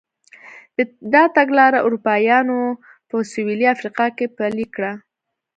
[1.13, 2.59] دا تګلاره اروپایانو
[3.09, 4.91] په سوېلي افریقا کې پلې کړه.